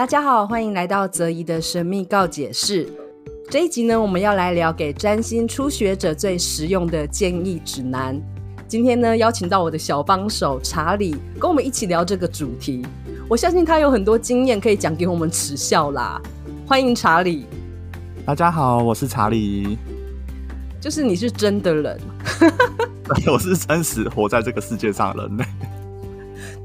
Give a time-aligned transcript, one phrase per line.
[0.00, 2.88] 大家好，欢迎来到泽怡的神秘告解室。
[3.50, 8.18] 这一集呢，我们要来聊给占星初学者最实用的建议指南。
[8.66, 12.82] 今天呢，邀请到我的小帮手查理，跟我们一起聊这个主题。
[13.28, 16.18] 我相信他有很多经验可以讲给我们耻笑啦。
[16.66, 17.44] 欢迎查理。
[18.24, 19.76] 大家好，我是查理。
[20.80, 22.00] 就是你是真的人，
[23.30, 25.44] 我是真实活在这个世界上的人类。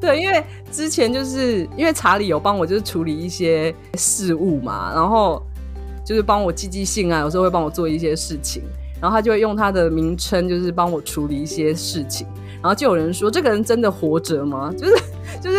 [0.06, 5.42] 对，因为之前就是因为查理有帮我就是处理一些事务嘛，然后
[6.06, 8.62] 就是帮我寄寄信啊，有时候会帮我做一些事情，
[9.02, 12.28] 然后他就会用他的名称就是帮我处理一些事情，
[12.62, 14.72] 然后就有人说这个人真的活着吗？
[14.78, 14.94] 就是
[15.42, 15.58] 就是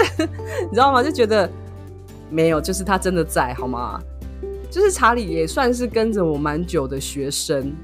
[0.62, 1.02] 你知道吗？
[1.02, 1.50] 就觉得
[2.30, 4.00] 没有，就是他真的在好吗？
[4.70, 7.74] 就是查理也算是跟着我蛮久的学生，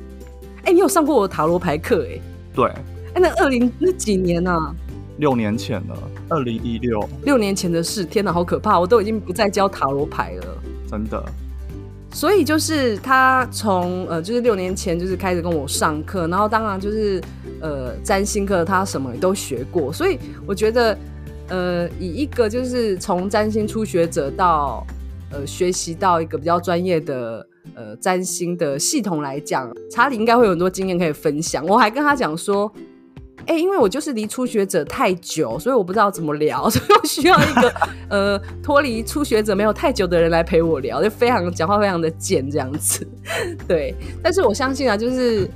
[0.65, 2.21] 哎，你有上过我的塔罗牌课哎？
[2.55, 2.67] 对，
[3.15, 4.75] 哎，那二零那几年呢、啊？
[5.19, 5.97] 六年前了，
[6.33, 8.81] 二零一六，六年前的事，天哪，好可怕！
[8.81, 10.47] 我都已经不再教塔罗牌了，
[10.91, 11.23] 真的。
[12.11, 17.21] 所以就是他从呃，就是六年前就是开始跟我上课，然后当然就是
[17.61, 20.97] 呃，占星课他什么也都学过，所以我觉得
[21.49, 24.87] 呃，以一个就是从占星初学者到
[25.31, 31.63] 呃学习到一个比较专业的呃占星的系统来讲，查理应该会有很多经验可以分享。
[31.67, 32.73] 我还跟他讲说。
[33.47, 37.75] 哎、因为我就是离初学者太久，所以我不知道怎么聊， 所以我需要一个
[38.09, 43.07] 呃脱离初学者没有太久的人来陪我聊，就非常讲话非常的贱这样子。
[43.67, 45.49] 对，但是我相信啊，就是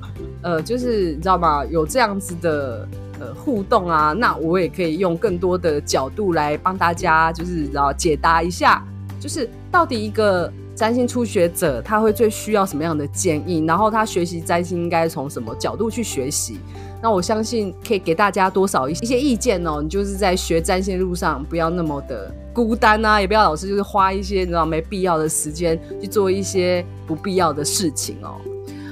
[0.43, 1.65] 呃，就是你知道吗？
[1.65, 2.87] 有这样子的
[3.21, 8.85] 呃互动啊，那我也可以用更多的角度来帮大家，就是然后解答一下，
[9.21, 16.59] 就是到底一个占星初学者他会最需要什么样的建议，然后他学习占星应该从什么角度去学习。
[17.03, 19.81] 那我相信可以给大家多少一些意见哦。
[19.83, 28.35] 你就是在学占星路上不要那么的孤单啊，也不要老是就是花一些你知道没必要的时间去做一些不必要的事情哦。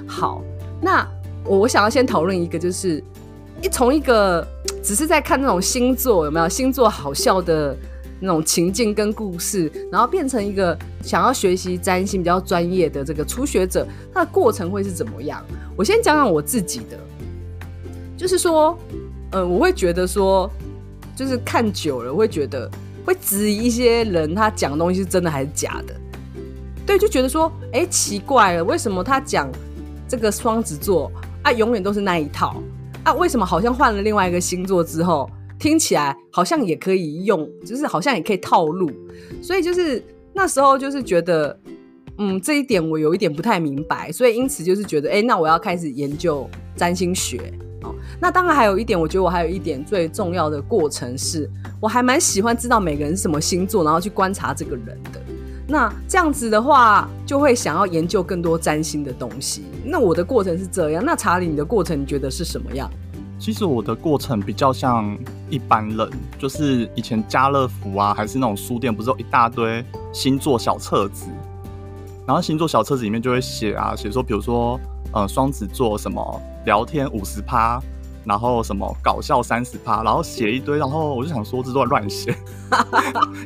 [0.06, 0.42] 好，
[0.80, 1.06] 那
[1.44, 3.02] 我想要先讨论一个，就是
[3.62, 4.46] 一从一个
[4.82, 7.76] 只是在看那种星座有没有星座好笑的
[8.20, 15.42] 那种情境跟故事，然后变成一个想要学习占星比较专业的这个初学者，他的过程会是怎么样？
[15.74, 16.98] 我先讲讲我自己的。
[18.16, 18.78] 就是说，
[19.32, 20.50] 呃，我会觉得说，
[21.16, 22.70] 就是看久了，会觉得
[23.04, 25.94] 会质疑一些人他讲的东西是真的还是假的。
[26.86, 29.50] 对，就觉得说，哎、奇怪了，为什么他讲
[30.06, 31.10] 这个双子座
[31.42, 32.62] 啊，永远都是那一套
[33.02, 33.12] 啊？
[33.14, 38.90] 为什么好像换了另外一个星座之后，听起来好像也可以用，就是好像也可以套路？
[39.42, 40.02] 所以就是
[40.32, 41.58] 那时候就是觉得，
[42.18, 47.52] 嗯，这一点我有一点不太明白，所以因此就是觉得，哎、那我要开始研究占星学。
[48.20, 55.20] 那当然还有一点，我觉得我还有一点最重要的过程是，我还蛮喜欢知道每个人是什么星座，然后去观察这个人的。
[55.66, 59.64] 那这样子的话，就会想要研究更多占星的东西。
[59.84, 61.02] 那我的过程是这样。
[61.04, 62.90] 那查理，你的过程你觉得是什么样？
[63.38, 65.16] 其实我的过程比较像
[65.50, 71.26] 一般人，就是以前家乐福啊，还是那种书店，不是有一大堆星座小册子，
[72.26, 74.78] 然后星座小册子里面就会写啊，写说，比如说，
[75.12, 77.82] 呃，双子座什么聊天五十趴。
[78.24, 82.34] 然后什么搞笑三十趴，然后写一堆，然后我就想说这段乱写，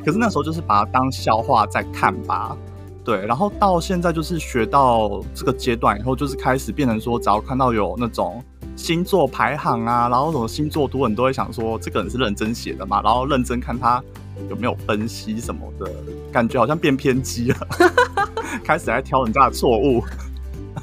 [0.05, 2.55] 可是那时候就是把它当笑话在看吧，
[3.03, 3.25] 对。
[3.25, 8.43] 然后到现在就是学到这个阶段以后，就是开始变成说，只要看到有那种
[8.75, 14.01] 星座排行啊，然后什么星座图，你都会想说这个人是认真写的嘛，然后认真看他
[14.49, 15.91] 有没有分析什么的，
[16.31, 17.67] 感觉好像变偏激了，
[18.63, 20.01] 开始在挑人家的错误，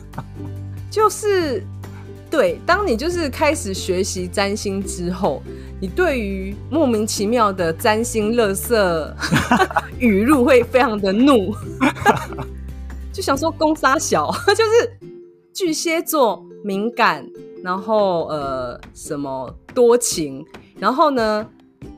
[0.90, 1.66] 就是。
[2.36, 5.42] 对，当你就是开始学习占星之后，
[5.80, 9.14] 你对于莫名其妙的占星垃圾
[9.98, 11.54] 语录会非常的怒，
[13.10, 14.98] 就想说公杀小， 就是
[15.54, 17.26] 巨蟹座敏感，
[17.64, 20.44] 然后呃什么多情，
[20.78, 21.48] 然后呢？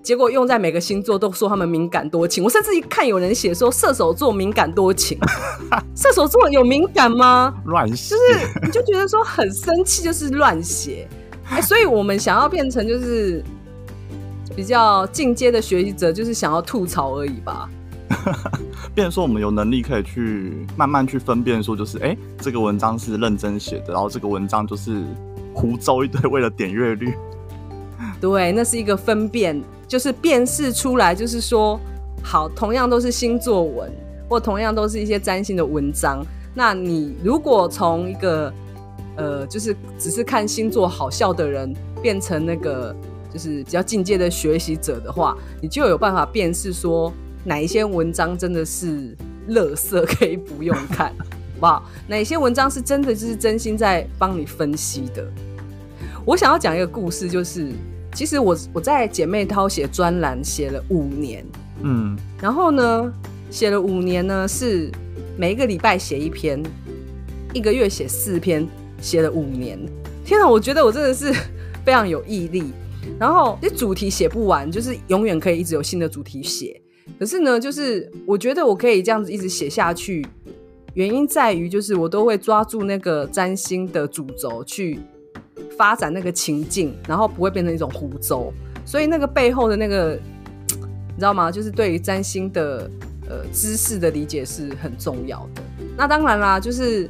[0.09, 5.19] 结果用在每个星座都说他们敏感多情，我甚至一看有人写说射手座敏感多情，
[5.95, 7.55] 射手座有敏感吗？
[7.67, 11.07] 乱写，就是你就觉得说很生气，就是乱写。
[11.53, 13.45] 哎，所以我们想要变成就是
[14.57, 17.69] 比较进阶的学习者，就是想要吐槽而已吧。
[18.95, 25.05] 变成说我们有能力可以去慢慢去分辨，说就是哎，这个文章是认真写的，然后这个文章就是
[25.53, 27.13] 胡诌一堆为了点阅率。
[28.23, 31.81] 对，那是一个分辨，就是辨识出来，就是说，
[32.23, 33.91] 好，同样都是星座文，
[34.29, 36.23] 或同样都是一些占星的文章。
[36.55, 38.53] 那你如果从一个，
[39.17, 42.95] 呃，就是只是看星座好笑的人，变成那个
[43.33, 47.13] 就是比较进阶的学习者的话，你就有办法辨识说，
[47.45, 49.17] 哪一些文章真的是
[49.49, 51.83] 垃圾，可以不用看，好不好？
[52.07, 55.27] 哪些文章是真的就是真心在帮你分析的？
[56.25, 57.73] 我想要讲一个故事，就是
[58.19, 61.47] 其实我我在姐妹淘写专栏写了五年，
[61.83, 63.13] 嗯，然后呢，
[63.49, 64.91] 写了五年呢，是
[65.37, 66.61] 每一个礼拜写一篇，
[67.55, 68.67] 一个月写四篇，
[69.01, 69.79] 写了五年。
[70.25, 71.33] 天啊，我觉得我真的是
[71.87, 72.73] 非常有毅力。
[73.21, 76.83] 然后这主题写不完，就是永远可以一直有新的主题写。
[77.21, 80.27] 可是呢，就是我觉得我可以这样子一直写下去，
[80.95, 84.99] 原因在于就是我都会抓住那个占星的主轴去
[85.79, 88.53] 发展那个情境，然后不会变成一种胡诌。
[88.85, 90.19] 所以那个背后的那个，
[90.69, 91.51] 你知道吗？
[91.51, 92.91] 就是对于占星的
[93.29, 95.63] 呃知识的理解是很重要的。
[95.97, 97.09] 那当然啦，就是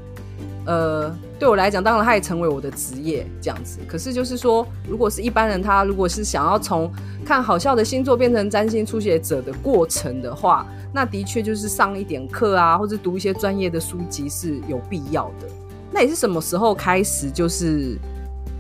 [0.66, 1.12] 呃。
[1.38, 3.78] 对我来讲，当然他也成为我的职业这样子。
[3.86, 6.90] 可是就是说，如果是一般人，他如果是想要从
[7.24, 15.46] 看好笑的星座变成占星初学者的过程的话，那的确就是上一点课啊，或者读一些专业的书籍是有必要的。
[15.92, 17.96] 那你是什么时候开始就是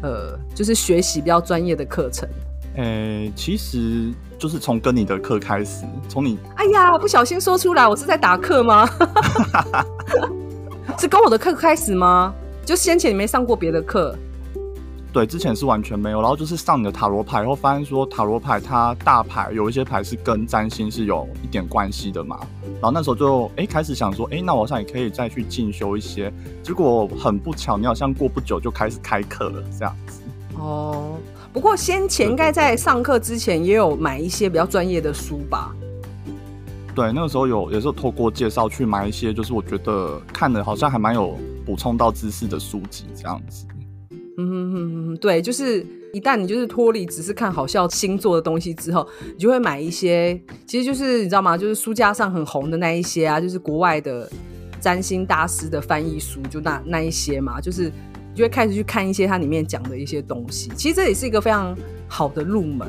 [0.02, 2.28] 呃，就是学习比较专业的课程？
[2.76, 6.38] 诶，其实就是从跟你的课开始，从你……
[6.54, 8.88] 哎呀，不小心说出来，我是在打课吗？
[10.98, 12.32] 是跟我的课开始吗？
[12.64, 14.16] 就先前你没上过别的课，
[15.12, 16.20] 对，之前是完全没有。
[16.20, 22.38] 然后就是上你的塔罗牌，然后发现说塔罗牌它大牌有一些牌是跟占星是有一点关系的嘛。
[22.74, 26.32] 然后那时候就哎、欸、开始想说，哎、欸，那我好像也可以再去进修一些。
[26.62, 30.20] 结果很不巧，你好像过不久就开始开课了，这样子。
[30.56, 31.16] 哦，
[31.52, 35.74] 不过先前应该在上课之前也有买一些比较专业的书吧？
[36.94, 41.36] 对，那个时候有也是透过介绍去买一些，就是我觉得看的好像还蛮有。
[41.68, 43.66] 补充到知识的书籍这样子，
[44.40, 51.58] 嗯哼哼哼，对，就是一旦你就是脱离只是看好笑星座的东西之后，你就会买一些，其实就是你知道吗？
[51.58, 54.30] 就是书架上很红的那一些啊，就是国外的
[54.80, 57.90] 占星大师的翻译书，就那那一些嘛，就是
[58.32, 60.70] 你就会开始去看一些它里面讲的一些东西。
[60.76, 61.76] 其实这也是一个非常
[62.06, 62.86] 好的入门，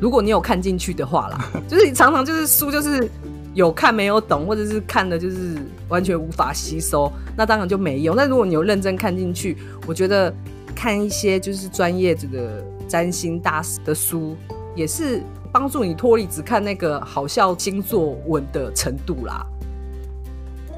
[0.00, 3.08] 如果你有看进去的话啦， 就是你常常就是书就是。
[3.54, 5.54] 有看没有懂，或者是看的就是
[5.88, 8.16] 完全无法吸收，那当然就没用。
[8.16, 9.56] 那如果你有认真看进去，
[9.86, 10.34] 我觉得
[10.74, 14.36] 看一些就是专业这个占星大师的书，
[14.74, 15.22] 也是
[15.52, 19.46] 帮助你脱离只看那个好笑星座文的程度啦。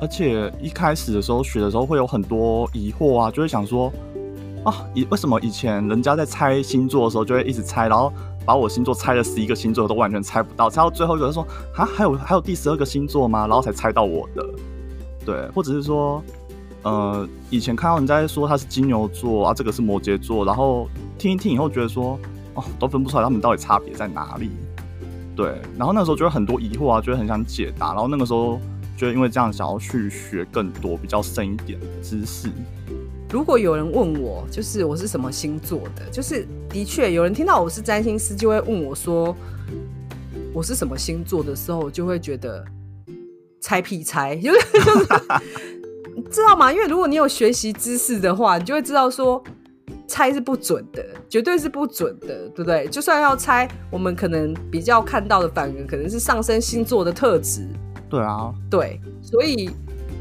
[0.01, 3.91] 而且一开始的时候学的时候会有很多疑惑啊，就会想说
[4.63, 8.13] 啊，以为什么以前人家在猜星座的时候就会一直猜，然后。
[8.47, 11.45] 把我星座猜了十一个星座都完全猜不到，猜到最后一个说
[11.75, 13.41] 啊，还有还有第十二个星座吗？
[13.41, 14.47] 然后才猜到我的，
[15.25, 16.23] 对，或者是说，
[16.87, 20.89] 呃，以前看到人家说他是金牛座啊，这个是摩羯座，然后
[21.19, 22.17] 听一听以后觉得说，
[22.55, 24.51] 哦，都分不出来他们到底差别在哪里，
[25.35, 28.61] 对，然后那时候觉得很多疑惑啊，觉得很想解答，然后那个时候
[28.97, 32.49] 觉得因为这样想要去学更多比较深一点的知识。
[33.33, 39.37] 如果有人问我，就是我是什么星座的，就是的确有人听到我是占星师，就会问我说
[40.55, 42.65] 我是什么星座的时候，就会觉得
[43.61, 44.59] 猜屁猜，就是，
[46.31, 46.73] 知道吗？
[46.73, 49.43] 因为如果你有学习知识的话，你就会知道说
[50.07, 52.87] 猜是不准的，绝对是不准的，对不对？
[52.89, 57.67] 就算要猜，我们可能比较看到的反而可能是上升星座的特质。
[58.09, 59.71] 对啊，对，所以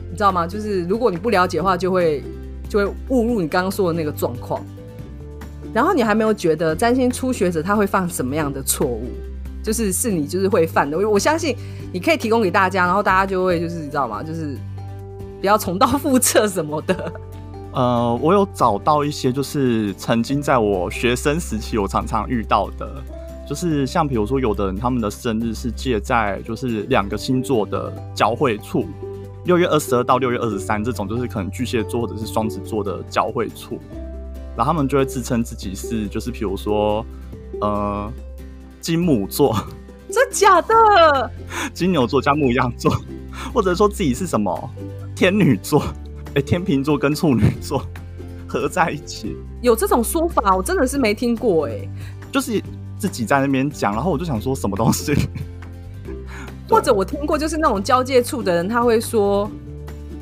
[0.09, 0.47] 你知道吗？
[0.47, 2.23] 就是如果你不了解的话，就会。
[2.67, 4.59] 就会误入你刚刚说的那个状况，
[5.71, 9.03] 然后你还没有觉得占星初学者他会犯什么样的错误，
[9.63, 10.97] 就是是你就是会犯的。
[10.97, 11.55] 我我相信
[11.93, 14.23] 你可以提供给大家，然后大家就会就是你知道吗？
[14.23, 14.57] 就是
[15.45, 17.13] 不要重蹈覆辙什么的。
[17.71, 22.89] 呃，我有找到一些，就是曾经在我学生时期我常常遇到的，
[23.47, 28.87] 就是像比如说有的人他们的生日是借在就是两个星座的交汇处。
[29.43, 33.77] 六月二十二到六月二十三，这种就是可能巨蟹座或者是双子座的交汇处，
[34.57, 37.05] 然后他们就会自称自己是，就是比如说，
[37.61, 38.11] 呃，
[38.81, 39.55] 金母座，
[40.09, 41.31] 真假的？
[41.71, 42.91] 金牛座加木羊座，
[43.53, 44.71] 或者说自己是什么
[45.15, 45.81] 天女座，
[46.29, 47.81] 哎、欸，天秤座跟处女座
[48.45, 50.55] 合在一起，有这种说法？
[50.55, 51.89] 我真的是没听过，哎，
[52.31, 52.61] 就是
[52.97, 55.15] 自己在那边讲，然后我就想说什么东西。
[56.67, 59.49] 或者我听过，就是那种交界处的人，他会说：“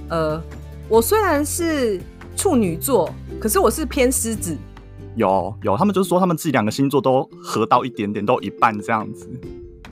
[0.10, 0.42] 呃，
[0.90, 2.00] 我虽然是
[2.36, 3.10] 处女座，
[3.40, 4.56] 可是我是偏狮子。”
[5.16, 9.30] 有有，他们就是说他们自己两个星座都合到一点点，都一半这样子。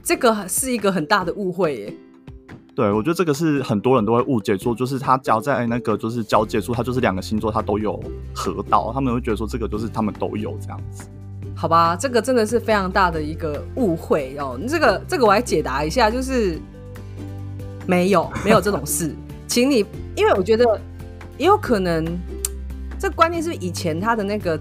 [0.04, 1.94] 这个是一个很大的误会耶。
[2.74, 8.02] 对，我觉得这个是很多人都会误解，说就是他交在那个就是交界处，他就是两个星座他都有
[8.34, 11.04] 合到，他们会觉得说这个就是他们都有这样子。
[11.54, 14.58] 好吧，这个真的是非常大的一个误会哦。
[14.68, 16.60] 这个这个我来解答一下，就是
[17.86, 19.14] 没有，没有这种事，
[19.48, 19.86] 请你，
[20.16, 20.80] 因为我觉得
[21.38, 22.06] 也有可能，
[22.98, 24.58] 这个观念是不是以前他的那个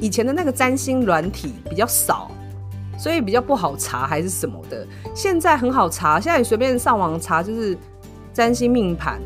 [0.00, 2.30] 以前的那个占星软体比较少，
[2.98, 4.86] 所以比较不好查还是什么的？
[5.14, 7.76] 现在很好查，现在你随便上网查就是
[8.32, 9.20] 占星命盘，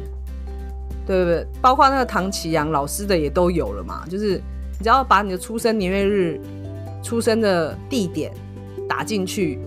[1.07, 1.47] 对不对？
[1.61, 4.41] 包括那个唐綺阳老师的也都有了嘛，就是
[4.79, 6.41] 你只要把你的出生年月日、
[7.03, 8.33] 出生的地点
[8.89, 9.59] 打进去。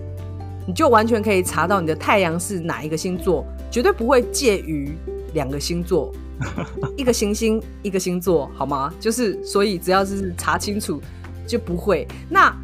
[0.66, 4.94] 你就完全可以查到你的太阳是哪一个星座，绝对不会介于
[5.32, 6.12] 两个星座，
[6.96, 8.92] 一个行星一个星座，好吗？
[9.00, 11.00] 就是所以只要是查清楚
[11.46, 12.06] 就不会。
[12.28, 12.54] 那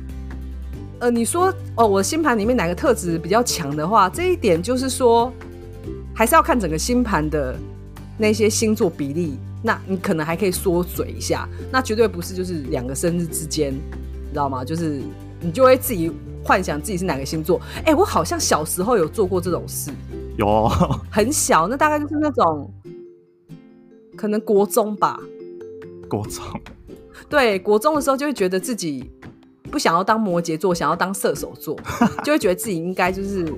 [0.99, 5.33] 呃，你说哦，我星盘里面哪个特质比较强的话，这一点就是说
[6.15, 7.57] 还是要看整个星盘的
[8.19, 9.39] 那些星座比例。
[9.63, 14.65] 那你可能还可以缩嘴一下，那绝对不是就是两个生日之间，你知道吗？
[14.65, 15.01] 就是
[15.41, 16.13] 你就会自己。
[16.47, 17.61] 幻想自己是哪个星座？
[17.79, 19.91] 哎、欸，我好像小时候有做过这种事，
[20.39, 22.73] 有、哦、很小，那大概就是那种
[24.15, 25.19] 可能国中吧。
[26.09, 26.45] 国中，
[27.29, 29.11] 对，国中的时候就会觉得自己
[29.71, 31.79] 不想要当摩羯座，想要当射手座，
[32.25, 33.53] 就会觉得自己应该就是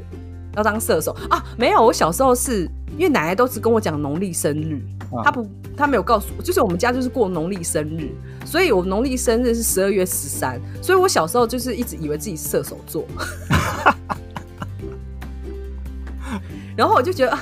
[0.56, 1.44] 要当射手啊。
[1.56, 4.80] 没有，我小时候是因为奶奶都是跟我讲农历生日，
[5.22, 5.46] 她、啊、不，
[5.76, 8.08] 她没有告诉我，就是我们家就是过农历生日。
[8.44, 13.04] 所以我农历生日是十二月十三，所以我小时候就是一直以为自己是射手座，
[16.74, 17.38] 然后我就觉得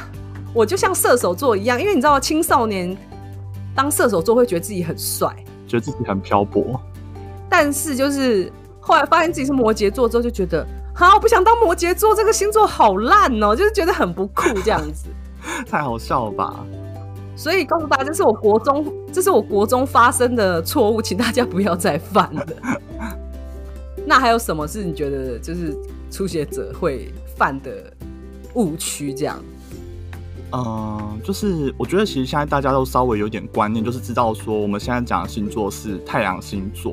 [0.52, 2.96] 我就像射手座一样，因为你知道青少年
[3.74, 5.32] 当射手座会觉得自己很帅，
[5.68, 6.80] 觉得自己很漂泊，
[7.58, 10.60] 但是就是后来发现自己是摩羯座之后，就觉得
[10.94, 15.06] 啊，我不想当摩羯座，这个星座好烂哦，就是觉得很不酷这样子，
[15.66, 16.62] 太好笑了吧。
[17.34, 22.46] 所以告诉大家，这是我国中，这是我国中发生的错误，请大家不要再犯了。
[24.04, 25.74] 那还有什么是你觉得就是
[26.10, 27.90] 初学者会犯的
[28.52, 29.14] 误区？
[29.14, 29.42] 这样？
[30.52, 36.92] 嗯，就是我觉得其实现在大家都稍微有点观念，就是知道说我们现在讲的星座是太阳星座，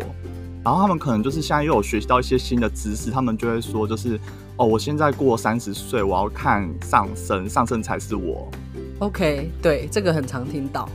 [0.63, 4.19] 然后他们可能就是现在又有学习到一些新的知识，他们就会说就是
[4.55, 8.49] 哦，我现在过三十岁，我要看上升，上升才是我。
[8.99, 10.87] OK，对，这个很常听到。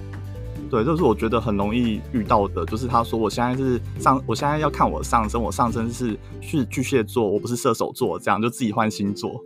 [0.71, 9.43] 对，这是我觉得很容易遇到的，就是他说我现在是上，我现在要看我上升，我上升是是巨蟹座，我不是射手座，这样就自己换星座。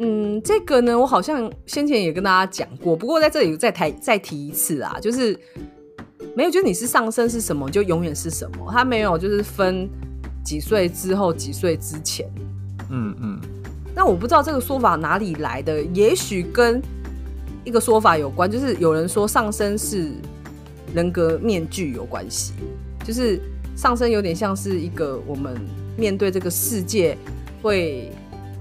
[0.00, 5.36] 嗯，这个呢，我好像先前也跟大家讲过，不过在这里再提再提一次啊，就是
[6.34, 9.88] 没有，就是你是上升是什么，就永远是什么，他没有就是分
[10.44, 12.28] 几岁之后几岁之前。
[12.90, 13.40] 嗯嗯。
[13.94, 16.82] 那我不知道这个说法哪里来的，也许跟。
[17.64, 20.10] 一个说法有关，就是有人说上升是
[20.94, 22.54] 人格面具有关系，
[23.04, 23.38] 就是
[23.76, 25.54] 上升有点像是一个我们
[25.94, 27.18] 面对这个世界
[27.60, 28.10] 会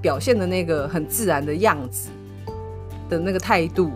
[0.02, 2.10] 表现的那个很自然的样子
[3.08, 3.92] 的那个态度。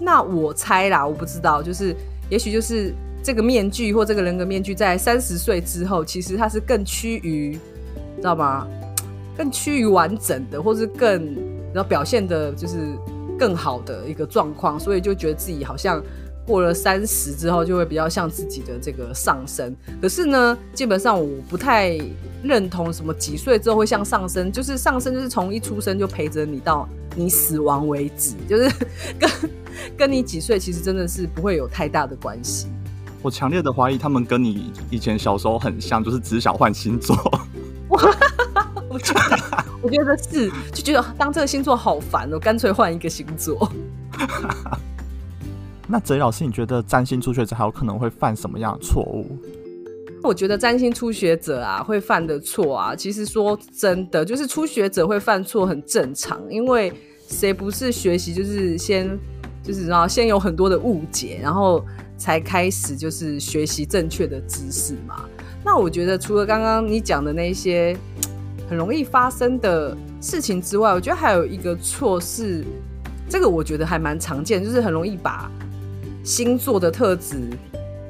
[0.00, 1.94] 那我猜啦，我不知道，就是
[2.34, 7.52] 也许就是这个面具或这个人格面具在三十岁之后，其实它是更趋于，
[8.16, 8.66] 知道吗？
[9.36, 11.24] 更趋于完整的，或是更
[11.72, 12.76] 然后表现的，就是。
[13.36, 16.00] 更好的一个状况，所以就觉得自己好像
[16.46, 19.74] 过了三十之后，就会比较像自己的这个上升。
[20.00, 21.98] 可是呢，基本上我不太
[22.42, 28.70] 认同什么几岁之后会像上升，就是上升就是从一出生就陪着你到你死亡为止，就是
[29.18, 29.30] 跟
[29.96, 32.66] 跟你几岁其实真的是不会有太大的关系。
[33.22, 37.16] 我强烈的怀疑他们跟你以前小时候很像，就是只想换星座。
[38.88, 43.70] 我觉得，我觉得是，就觉得当这个星座好烦哦，干脆换一个星座。
[45.86, 49.38] 那泽老师，你觉得占星初学者还有可能会犯什么样的错误？
[50.22, 56.92] 我觉得占星初学者啊，会犯的错啊，其实说真的，就是初学者会犯错很正常，因为
[57.28, 59.18] 谁不是学习就是先
[59.62, 61.84] 就是然后先有很多的误解，然后
[62.16, 65.24] 才开始就是学习正确的知识嘛。
[65.64, 67.96] 那我觉得除了刚刚你讲的那些。
[68.66, 72.64] 很容易发生的事情之外，我觉得还有一个错是，
[73.28, 75.50] 这个我觉得还蛮常见，就是很容易把
[76.24, 77.36] 星座的特质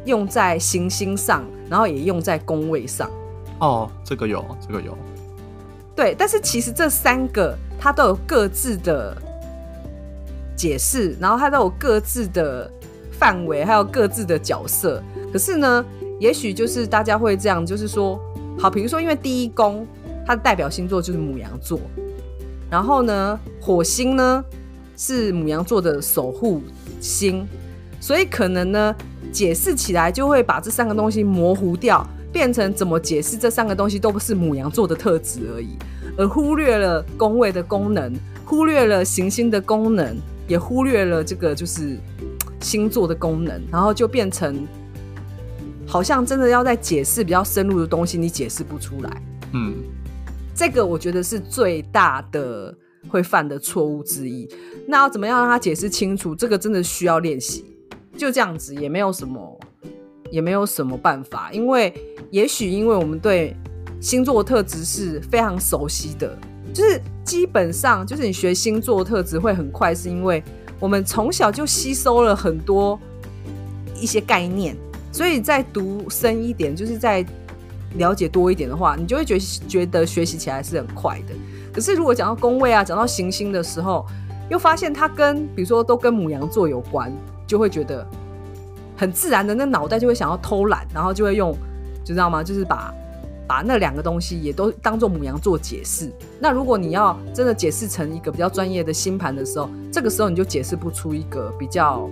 [0.07, 3.11] 用在行星上，然后也用在宫位上。
[3.59, 4.97] 哦，这个有，这个有。
[5.95, 9.15] 对，但是其实这三个它都有各自的
[10.57, 12.71] 解释，然后它都有各自的
[13.13, 15.03] 范围，还有各自的角色。
[15.33, 15.85] 可是呢，
[16.19, 18.19] 也许就是大家会这样，就是说，
[18.59, 19.87] 好，比如说因为第一宫。
[20.27, 21.79] 它的代表星座就是牡羊座，
[22.71, 24.43] 然后呢，火星呢
[24.97, 26.63] 是牡羊座的守护
[26.99, 27.47] 星，
[28.05, 28.95] 所以可能呢
[29.33, 35.71] 解释起来就会把这三个东西模糊掉，变成怎么解释这三个东西都不是母羊座的特质而已，
[36.19, 38.13] 而忽略了宫位的功能，
[38.45, 40.15] 忽略了行星的功能，
[40.47, 41.97] 也忽略了这个就是
[42.61, 44.69] 星座的功能，然后就变成
[45.87, 49.23] 好像真的要在解释比较深入的东西，你解释不出来。
[49.55, 49.77] 嗯，
[50.55, 52.77] 这个我觉得是最大的
[53.09, 54.47] 会犯的错误之一。
[54.87, 56.35] 那要怎么样让他解释清楚？
[56.35, 57.65] 这个真的需要练习。
[58.17, 59.61] 就这样子，也没有什么，
[60.31, 61.51] 也没有什么办法。
[61.53, 61.93] 因为
[62.31, 63.57] 也许因为我们对
[64.01, 66.37] 星座特质是非常熟悉的，
[66.73, 70.43] 就是基本上就是你学星座特质会很快，是因为
[70.79, 72.99] 我们从小就吸收了很多
[73.99, 74.77] 一些概念，
[75.11, 77.25] 所以再读深一点，就是再
[77.97, 81.35] 了解多一点的话，你就会觉觉得学习起来是很快的。
[81.73, 84.05] 可是如果讲到宫位啊，讲到行星的时候，
[84.51, 87.13] 又发现它跟比如说都跟母羊座有关。
[87.55, 88.05] 就会觉得
[88.97, 91.57] 很自然的，那脑袋就会想要偷懒，然后就会用，
[92.05, 92.43] 就知道吗？
[92.43, 92.93] 就是把
[93.47, 96.13] 把那两个东西也都当做母羊做解释。
[96.41, 102.11] 那如果你要真的解释成一个比较专业的星盘的时候，这个时候你就解释不出一个比较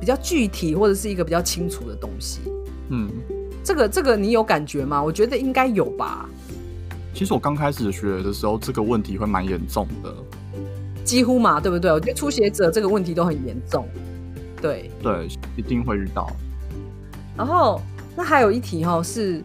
[0.00, 2.40] 比较具体或者是一个比较清楚的东西。
[2.88, 3.08] 嗯，
[3.62, 5.00] 这个这个你有感觉吗？
[5.00, 6.28] 我觉得应该有吧。
[7.14, 10.12] 其实我刚开始学的时候，这个问题会蛮严重的。
[11.08, 11.90] 几乎嘛，对不对？
[11.90, 13.88] 我觉得初学者这个问题都很严重，
[14.60, 16.30] 对对，一定会遇到。
[17.34, 17.80] 然后，
[18.14, 19.42] 那还有一题哈，是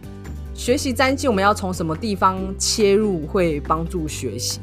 [0.54, 4.60] 学习占星，我们要从什么地方切入会帮助学习？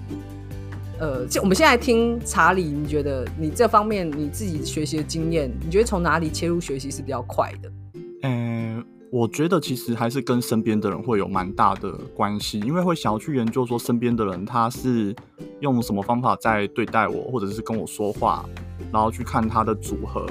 [0.99, 7.71] 呃，就我们现在听查理，你觉得你这方面你自己学习的经验，你觉得从哪里切入学习是比较快的？
[8.21, 8.85] 嗯。
[9.11, 15.13] 我觉得其实还是跟身边的人会有蛮大的关系，因为会想要去研究说身边的人他是
[15.59, 18.45] 用什么方法在对待我，或者是跟我说话，
[18.89, 20.25] 然后去看他的组合。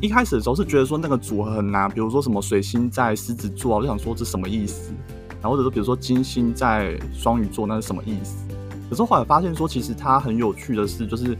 [0.00, 4.92] 一开始的时候是觉得说那个组合很难，比如说什么水星在狮子座，我就想说这什么意思？
[5.40, 8.44] 然后或者说比如说金星在双鱼座，那是什么意思？
[8.90, 11.38] 可是后来发现说，其实它很有趣的是，就是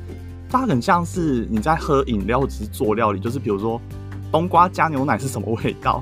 [0.48, 3.80] 它很像是你在喝饮料，只是做料理，就是比如说
[4.30, 6.00] 冬瓜加牛奶是什么味道？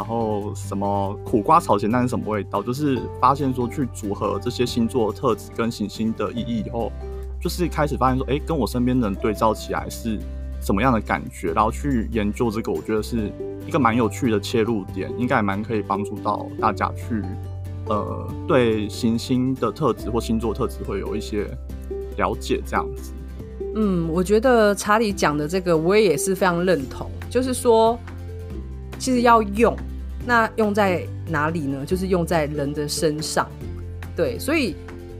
[0.00, 2.62] 然后什么苦瓜炒咸蛋是什么味道？
[2.62, 6.90] 就是发现说去组合这些星座特质跟行星的意义以后，
[7.38, 10.18] 就是开始发现说，哎，跟我身边的人对照起来是
[10.58, 11.52] 什么样的感觉？
[11.52, 13.30] 然后去研究这个，我觉得是
[13.66, 17.22] 一个蛮有趣的切入点，应该蛮可以帮助到大家去，
[17.90, 21.46] 呃，对行星的特质或星座特质会有一些
[22.16, 23.12] 了解这样子。
[23.76, 27.98] 嗯，我觉得查理讲的这个我也是非常认同，就是说，
[28.98, 29.76] 其实要用。
[30.30, 31.84] 那用在哪里呢？
[31.84, 33.50] 就是用在人的身上，
[34.14, 34.76] 对，所以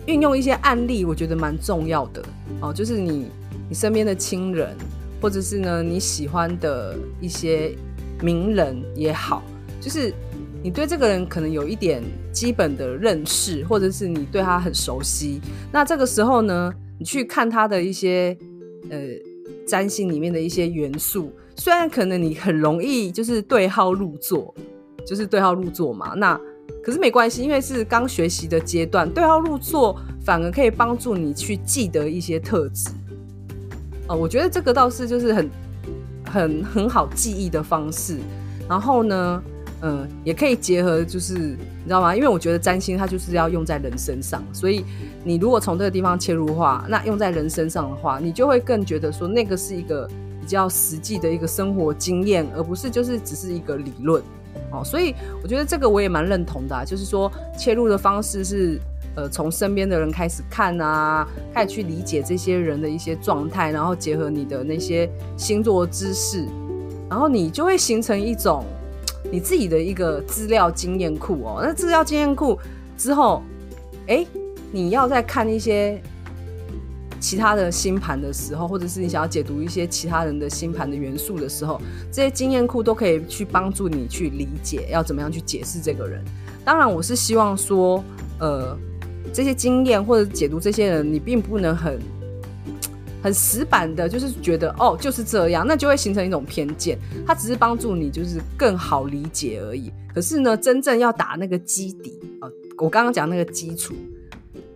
[0.07, 2.23] 运用一些案例，我觉得蛮重要的
[2.61, 2.73] 哦。
[2.73, 3.27] 就是你
[3.69, 4.77] 你身边的亲人，
[5.21, 7.75] 或者是呢你喜欢的一些
[8.23, 9.43] 名人也好，
[9.81, 10.15] 就是
[10.63, 12.01] 你对这个人可能有一点
[12.33, 15.41] 基本的认识，或者是你对他很熟悉。
[15.73, 18.39] 那这个时候呢，你去看他的一些
[18.91, 18.97] 呃
[19.67, 24.55] 占星里面的一些元素，虽然可能你很容易就是对号入座。
[25.07, 26.39] 就是对号入座嘛，那
[26.83, 32.91] 可是没关系，因为是刚学习的阶段，对号入座反而可以帮助你去记得一些特质。
[34.07, 35.51] 呃，我觉得这个倒是就是很
[36.25, 38.19] 很很好记忆的方式。
[38.69, 39.43] 然后呢，
[39.83, 42.15] 嗯、也可以结合，就是你知道吗？
[42.15, 44.85] 因为我觉得占星它就是要用在人身上，所以
[45.25, 50.09] 你如果从这个地方切入的话，那用在人身上的话，你就会更觉得说那个是一个
[50.41, 54.23] 比较实际的一个生活经验，而不是就是只是一个理论。
[54.73, 58.81] 哦，所以我觉得这个我也蛮认同的啊，就是说切入的方式是，
[59.15, 66.47] 呃，从身边的人开始看啊，开始去理解这些人的一些状态，然后结合你的那些星座知识，
[67.09, 68.65] 然后你就会形成一种
[69.31, 71.61] 你自己的一个资料经验库哦。
[71.63, 72.59] 那资料经验库
[72.97, 73.43] 之后，
[74.07, 74.27] 哎，
[74.71, 76.01] 你要再看一些。
[77.21, 81.81] 其他的星盘的时候，或者是你想要解读一些其他人的星盘的元素的时候，
[82.11, 86.25] 这些经验库都可以去帮助你去理解要怎么样去解释这个人。
[86.65, 88.03] 当然，我是希望说，
[88.39, 88.77] 呃，
[89.33, 92.01] 这些经验或者解读这些人，你并不能很
[93.23, 96.99] 很死板的，就是觉得哦就是这样，那就会形成一种偏见。
[97.27, 99.93] 它只是帮助你就是更好理解而已。
[100.15, 103.95] 可是呢，真正要打那个基底啊，我刚刚讲那个基础。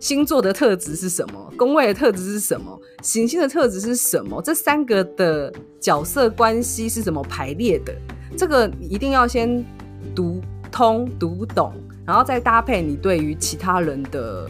[0.05, 1.51] 星座的特质是什么？
[1.57, 2.79] 宫位的特质是什么？
[3.01, 4.39] 行星的特质是什么？
[4.39, 7.91] 这三个的角色关系是怎么排列的？
[8.37, 9.65] 这个你一定要先
[10.13, 10.39] 读
[10.71, 11.73] 通、读懂，
[12.05, 14.47] 然后再搭配你对于其他人的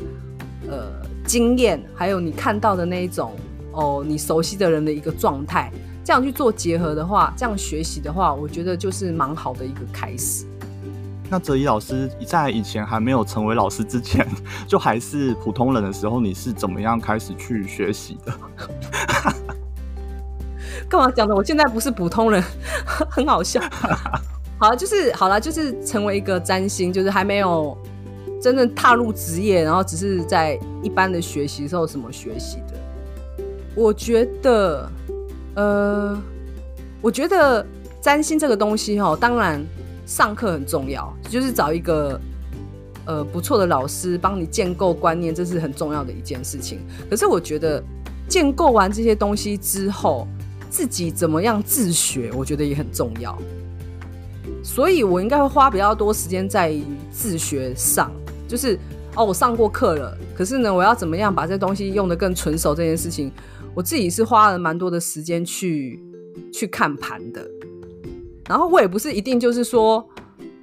[0.69, 0.91] 呃
[1.25, 3.31] 经验，还有你看到的那一种
[3.71, 5.71] 哦，你熟悉的人的一个状态，
[6.03, 10.43] 这样去做结合的话，这样学习的话，我觉得就是蛮好的一个开始。
[11.29, 14.27] 那哲一老师在以前还没有成为老师之前，
[14.67, 18.33] 就还是普通人的时候，你是怎么样开始去学习的？
[20.87, 21.33] 干嘛讲的？
[21.35, 22.43] 我现在不是普通人，
[23.09, 23.59] 很好笑。
[24.57, 27.75] 好了，就是好了，就是成为一个占星，就是还没有
[28.41, 32.75] 真正踏入职业，然后只是在一般的学习时候怎么学习的。
[33.75, 34.89] 我觉得，
[35.55, 36.17] 呃，
[37.01, 37.65] 我觉得
[37.99, 39.61] 占星这个东西哦，当然
[40.05, 42.19] 上课很重要，就是找一个
[43.05, 46.79] 呃不错的老师帮你建构观念，这是很重要的一件事情。
[47.09, 47.83] 可是我觉得
[48.27, 50.27] 建构完这些东西之后，
[50.69, 53.37] 自己怎么样自学，我觉得也很重要。
[54.63, 56.75] 所以我应该会花比较多时间在
[57.11, 58.11] 自学上，
[58.47, 58.77] 就是
[59.15, 63.31] 哦，我上过课了，可是呢，我要怎么样把这东西用得更纯熟这件事情，
[63.73, 66.03] 我自己是花了蛮多的时间去
[66.51, 67.47] 去看盘的。
[68.47, 70.07] 然后我也不是一定就是说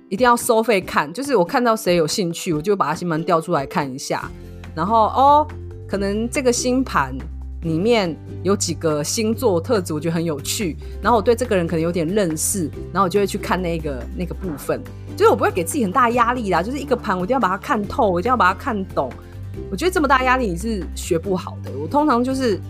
[0.09, 4.31] 一定要收费看，就是我看到谁有兴趣，我就把他星盘调出来看一下，
[4.75, 5.47] 然后哦，
[5.89, 7.17] 可能这个星盘。
[7.63, 10.77] 里面有几个星座特质，我觉得很有趣。
[11.01, 14.83] 然后我对这个人可能有点认识，然后我就会去看那个那个部分。
[15.17, 19.09] 就是我不会给自己很大压力啦，就是一个盘我一定要把它看透，我一定要把它看懂。
[19.71, 21.71] 我觉得这么大压力你是学不好的。
[21.81, 22.61] 我通常就是，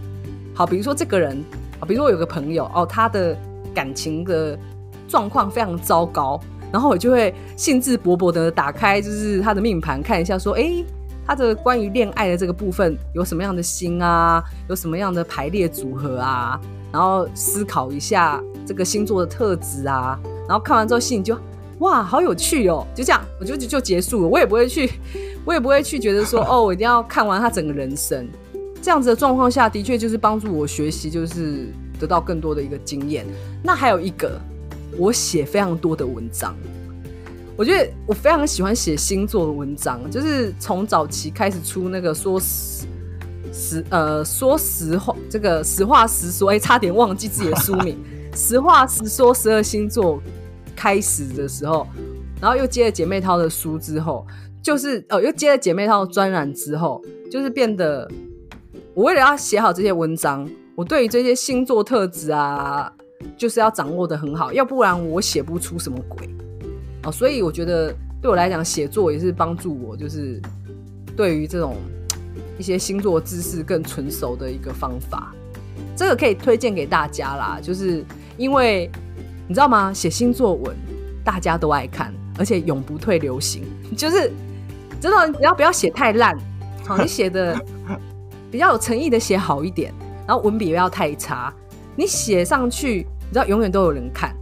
[0.52, 1.42] 好，比如说这个人，
[1.88, 3.34] 比如说我有个朋友哦，他的
[3.74, 4.58] 感情的
[5.08, 6.40] 状况非常糟糕，
[6.72, 10.84] 然后我就会兴致勃勃的打开就是他的命盘看一下，说，哎。
[11.24, 14.42] 他的关于恋爱的这个部分有什么样的星啊？
[14.68, 16.60] 有什么样的排列组合啊？
[16.90, 20.18] 然后思考一下这个星座的特质啊。
[20.48, 21.38] 然后看完之后心里就
[21.78, 22.84] 哇，好有趣哦！
[22.92, 24.28] 就这样，我就就就结束了。
[24.28, 24.90] 我也不会去，
[25.46, 28.28] 我也不会去觉得说 哦，我一定要看完他整个人生。
[28.82, 31.68] 这样子的状况下的确就是帮助我学习，就是
[32.00, 33.24] 得到更多的一个经验。
[33.62, 34.40] 那还有一个，
[34.98, 36.56] 我写非常多的文章。
[37.56, 42.86] 我觉得我非常喜欢写星座的文章，就是从早期开始出那个说实
[43.52, 47.98] 实呃说实话，这个实话实说，哎、欸，差点忘记自己的书名，
[48.34, 50.20] 实话实说十二星座
[50.74, 51.86] 开始的时候，
[52.40, 54.26] 然后又接了姐妹淘的书之后，
[54.62, 58.10] 就是呃又接了姐妹淘的专栏之后，就是变得
[58.94, 62.90] 我为了要写好这些文章，我对于这些星座特质啊，
[63.36, 66.28] 就是要掌握的很好，要不然我写不出什么鬼。
[67.04, 70.40] 哦，所以我觉得对我来讲，写作也是帮助我，就是
[71.16, 71.76] 对于这种
[72.58, 75.34] 一些星座知识更纯熟的一个方法。
[75.96, 78.04] 这个可以推荐给大家啦，就是
[78.36, 78.90] 因为
[79.48, 79.92] 你知道吗？
[79.92, 80.76] 写星座文
[81.24, 83.62] 大家都爱看，而且永不退流行。
[83.96, 84.30] 就是
[85.00, 86.36] 真的，你只要不要写太烂，
[86.86, 87.58] 好，你写的
[88.50, 89.92] 比较有诚意的写好一点，
[90.26, 91.52] 然后文笔不要太差，
[91.96, 94.34] 你写上去，你知道永远都有人看。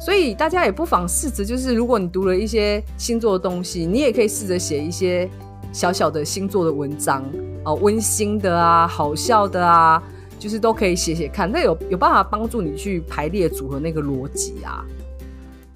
[0.00, 5.28] 所以大家也不妨试着，就是如果你读了一些星座的东西，你也可以试着写一些
[5.72, 7.22] 小小的星座的文章
[7.64, 10.02] 哦，温馨的啊，好笑的啊，
[10.38, 14.82] 就是都可以写写看，那有有办法帮助你去排列组合那个逻辑啊。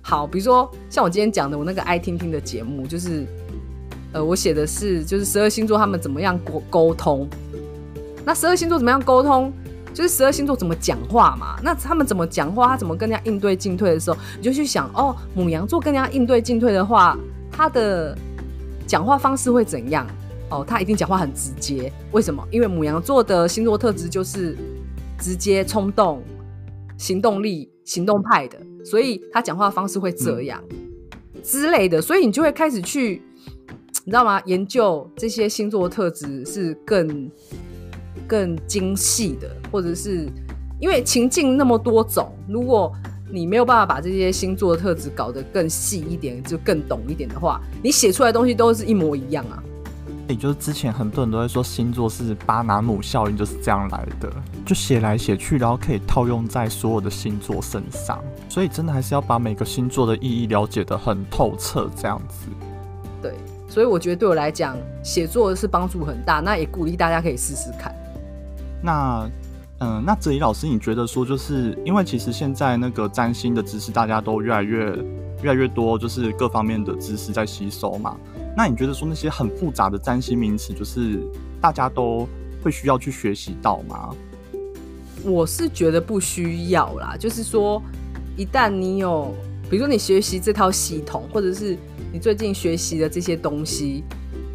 [0.01, 3.27] 好，比如说像我今天讲的，我那个爱听听的节目，就是
[4.13, 7.29] 呃，我写的是就是十二星座他们怎么样沟沟通，
[8.25, 9.53] 那十二星座怎么样沟通？
[9.95, 11.57] 就是十二星座怎么讲话嘛？
[11.63, 12.67] 那他们怎么讲话？
[12.67, 17.17] 他怎么跟人家应对进退的时候，你就去想哦，母羊座跟人家应对进退的话，
[17.51, 18.19] 他的
[18.89, 20.05] 讲话方式会怎样？
[20.51, 21.93] 哦，他一定讲话很直接。
[22.11, 22.45] 为什么？
[22.51, 24.59] 因为母羊座的星座特质就是
[25.19, 26.21] 直接、冲动、
[26.99, 30.61] 行动力、行动派的，所以他讲话方式会这样、
[31.43, 32.03] 之类的。
[32.03, 33.23] 所以你就会开始去，
[34.05, 34.43] 你知道吗？
[34.45, 37.31] 研究这些星座特质是更。
[38.27, 40.29] 更精细的，或者是
[40.81, 42.93] 因为情境那么多种，如果
[43.31, 49.63] 你没有办法把这些星座的特质搞得更细一点，就更懂一点的话，你写出来的东西都是一模一样啊。
[50.27, 54.33] 也就是之前很多人都在说星座是巴拿姆效应，就是这样来的，
[54.65, 58.19] 就写来写去，然后可以套用在所有的星座身上。
[58.49, 62.47] 所以真的还是要把每个星座的意义了解得很透彻，这样子。
[63.21, 63.35] 对，
[63.69, 67.95] 所以我觉得对我来讲，写作是帮助很大，那也鼓励大家可以试试看。
[68.85, 69.31] 那，
[69.79, 74.95] 嗯、那哲一老师，你觉得说，就是因为其实现在那个占星的知识，大家都越来越
[75.43, 78.15] 越来越多，就是各方面的知识在吸收嘛。
[78.55, 81.19] 那你觉得说那些很复杂的占星名词，就是
[81.63, 82.29] 大家都
[82.63, 84.15] 会需要去学习到吗？
[85.25, 87.83] 我是觉得不需要啦，就是说，
[88.37, 89.35] 一旦你有，
[89.71, 91.75] 比如说你学习这套系统，或者是
[92.13, 94.05] 你最近学习的这些东西，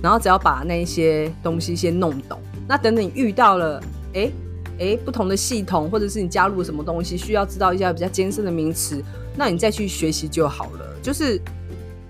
[0.03, 3.81] 然后只要把那些东西先弄懂，那等等你遇到了。
[4.13, 4.31] 哎、
[4.79, 9.03] 欸，哎、不同的系统，或者是你加入什么东西，需要知道一些比较艰深的名词，
[9.35, 10.95] 那你再去学习就好了。
[11.01, 11.39] 就是，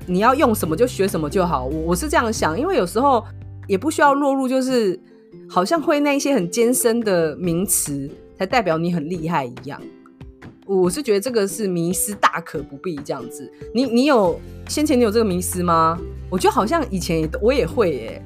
[0.05, 1.65] 你要用什么就学什么就好。
[1.65, 3.23] 我我是这样想，因为有时候
[3.67, 4.99] 也不需要落入就是
[5.47, 9.81] 好像会那一些很艰深的名词才代表你很厉害一样。
[10.65, 13.51] 我是觉得这个是迷思，大可不必这样子。
[13.73, 15.99] 你你有先前你有这个迷思吗？
[16.29, 18.25] 我觉得好像以前也我也会耶。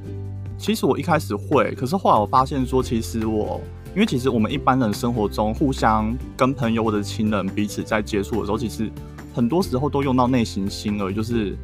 [0.63, 3.59] 其实我一开始会，可是后来我发现说，其实我。
[3.93, 8.89] 因为其实我们一般人生活中，互相跟朋友或者亲人彼此在接触的时候，其实
[9.35, 11.55] 很多时候都用到内行星而已，就是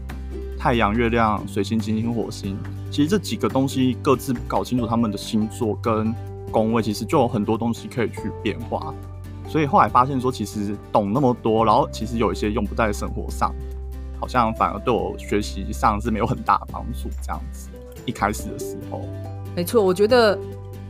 [0.56, 2.56] 太阳、月亮、水星、金星、火星。
[2.92, 6.14] 其实这几个东西各自搞清楚他们的星座跟
[6.52, 8.94] 宫位，其实就有很多东西可以去变化。
[9.48, 13.52] 所以后来发现说，其实懂那么多，然后其实有一些用不在生活上，
[14.20, 17.10] 好像反而对我学习上是没有很大的帮助。
[17.24, 17.69] 这样子，
[18.10, 19.06] 一开始的时候，
[19.56, 20.38] 没错，我觉得。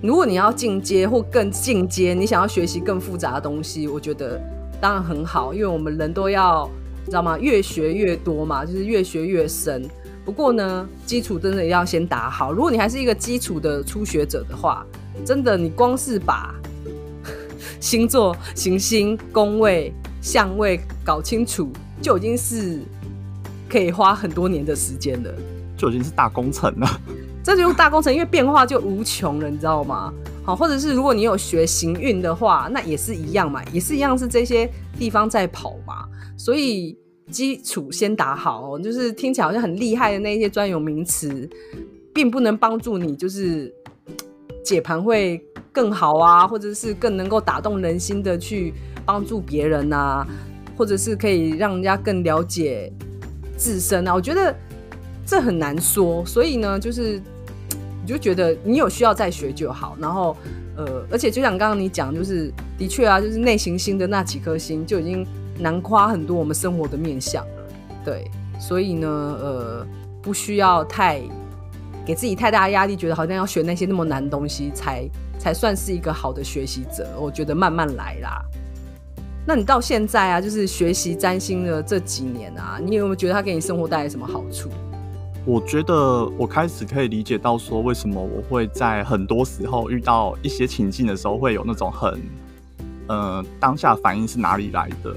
[0.01, 4.41] 如果你要进阶或更进阶，你想要学习更复杂的东西，我觉得
[4.79, 6.69] 当然很好，因为我们人都要，
[7.03, 7.37] 知道吗？
[7.37, 9.85] 越学越多嘛，就是越学越深。
[10.23, 12.53] 不过呢，基础真的要先打好。
[12.53, 14.85] 如果你还是一个基础的初学者的话，
[15.25, 16.55] 真的你光是把
[17.81, 21.69] 星座、行星、宫位、相位搞清楚，
[22.01, 22.79] 就已经是
[23.67, 25.33] 可以花很多年的时间了，
[25.79, 27.01] 就已经是大工程了。
[27.41, 30.13] 这就是大工程，因为变化就无穷了，你知道吗？
[30.43, 36.05] 好，或者是如果你有学行运的话，那也是一样嘛，也是一样是这些地方在跑嘛。
[36.37, 36.95] 所以
[37.31, 41.49] 基础先打好，就是听起来好像很厉害的那些专有名词，
[42.13, 43.73] 并不能帮助你就是
[44.63, 48.73] 解盘会更好啊，或者是更能够打动人心的去
[49.05, 50.27] 帮助别人啊，
[50.77, 52.91] 或者是可以让人家更了解
[53.57, 54.13] 自身啊。
[54.13, 54.53] 我觉得。
[55.29, 57.21] 这很难说，所以呢，就是
[58.01, 59.95] 你就觉得你有需要再学就好。
[59.99, 60.35] 然后，
[60.75, 65.23] 呃，而且就像刚刚你讲，就是的确啊，就是内行星的那几颗星就已经
[65.59, 67.67] 难夸很多我们生活的面相了。
[68.03, 68.25] 对，
[68.59, 69.87] 所以呢，呃，
[70.19, 71.21] 不需要太
[72.03, 77.07] 给自己太大压力，觉得好像要学那些那么难的东西才才算是一个好的学习者。
[77.19, 78.43] 我觉得慢慢来啦。
[79.45, 84.71] 那你到现在啊，就是学习占星的这几年啊，你有没有觉得它给你生活带来什么好处？
[85.49, 92.21] 我觉得我开始可以理解到说，为什么我会在很多时候遇到一些情境的时候，会有那种很，
[93.07, 95.11] 呃，当下反应是哪里来的？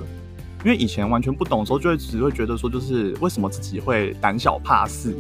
[0.64, 5.14] 因为以前完全不懂的时候，就会只会觉得说，就是为什么自己会胆小怕事，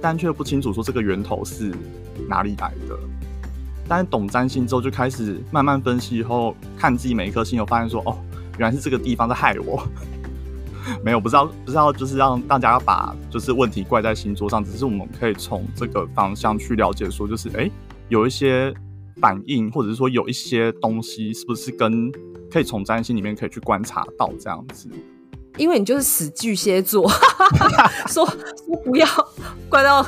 [0.00, 1.70] 但却不清楚说这个源头是
[2.26, 2.98] 哪里来的。
[3.86, 8.16] 但是懂占星之后，就开始慢慢分析以后，看自己每一颗星，有发现说，哦，
[8.56, 9.86] 原来是这个地方在害我。
[11.04, 17.70] 没有，不知道，不知道，就是让大家把就是问题怪在星座上，只是我们可以从这个方向去了解，说就是哎，
[18.08, 18.72] 有一些
[19.20, 22.10] 反应，或者是说有一些东西，是不是跟
[22.50, 24.88] 可以从占星里面可以去观察到这样子？
[25.56, 27.08] 因为你就是死巨蟹座，
[28.08, 29.06] 说说不要
[29.68, 30.04] 怪到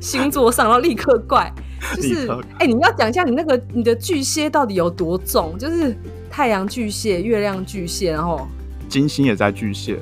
[0.00, 1.52] 星座上，然后立刻怪，
[1.96, 5.58] 就是哎，你要讲一下你那个你的巨蟹到底有多重？
[5.58, 5.96] 就是
[6.30, 8.46] 太阳巨蟹、月亮巨蟹，然后。
[8.88, 9.98] 金星也在巨蟹，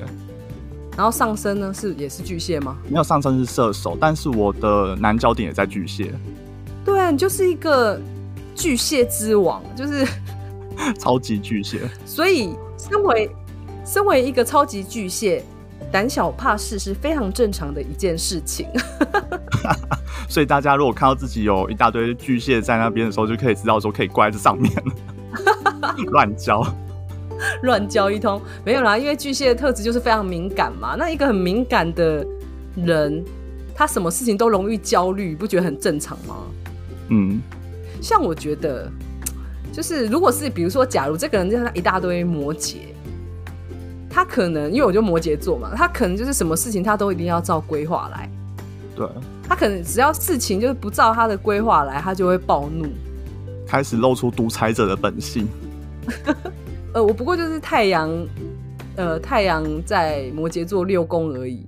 [0.95, 2.77] 然后上升呢是也是巨蟹吗？
[2.87, 6.13] 没有，上升是射手，但是我的南焦点也在巨蟹。
[6.85, 7.99] 对啊，你就是一个
[8.55, 10.07] 巨蟹之王，就是
[10.99, 11.81] 超级巨蟹。
[12.05, 13.29] 所以，身为
[13.83, 15.43] 身为一个超级巨蟹，
[15.91, 18.67] 胆小怕事是非常正常的一件事情。
[20.29, 26.65] 所以大家如果看到自己有一大堆巨蟹在那边的时候，就可以知道说可以怪在上面了， 乱交。
[27.63, 30.95] 乱教一通没有啦，因为巨蟹的特质就是非常敏感嘛。
[30.97, 32.25] 那一个很敏感的
[32.75, 33.23] 人，
[33.73, 36.35] 他什么事情都容易焦虑，不觉得很正常吗？
[37.09, 37.39] 嗯，
[38.01, 38.89] 像我觉得，
[39.71, 42.77] 就是如果是比如说，假如这个人就是一大堆摩羯，
[44.09, 48.29] 他可能因为我就摩羯座嘛，他可能就是什么事情他都一定要照规划来。
[48.95, 49.05] 对，
[49.47, 52.87] 他可能只要事情就是不照他的规划来，他就会暴怒，
[53.67, 55.47] 开始露出独裁者的本性。
[56.95, 58.09] 呃，我不过就是太阳，
[58.95, 61.67] 呃，太阳在摩羯座六宫而已。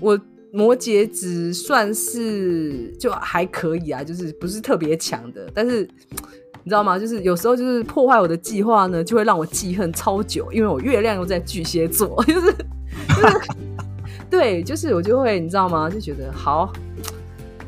[0.00, 0.20] 我
[0.52, 5.48] 摩羯只算是就还可以啊，就是不是特别强的。
[5.54, 5.88] 但是
[6.64, 6.98] 你知道吗？
[6.98, 13.40] 就是有时候就是破坏我的计划呢，就会让我记恨超久，因为我月亮又在巨蟹座，就是就是
[14.28, 15.88] 对，就是我就会你知道吗？
[15.88, 16.72] 就觉得好，